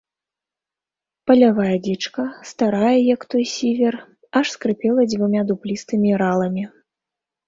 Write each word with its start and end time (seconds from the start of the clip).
Палявая 1.31 1.73
дзічка, 1.87 2.23
старая, 2.51 2.93
як 3.15 3.21
той 3.33 3.43
сівер, 3.55 3.93
аж 4.41 4.45
скрыпела 4.55 5.05
дзвюма 5.13 5.41
дуплістымі 5.53 6.15
раламі. 6.23 6.65